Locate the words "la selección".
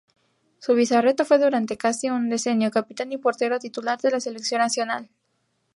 4.09-4.57